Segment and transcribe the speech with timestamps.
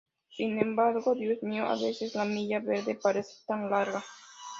[0.31, 4.03] Sin embargo, Dios mío, a veces la milla verde parece tan larga..."".